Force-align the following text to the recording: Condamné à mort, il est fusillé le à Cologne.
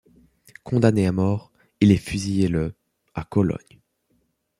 Condamné 0.63 1.05
à 1.05 1.11
mort, 1.11 1.51
il 1.79 1.91
est 1.91 1.95
fusillé 1.97 2.47
le 2.47 2.73
à 3.13 3.23
Cologne. 3.23 3.79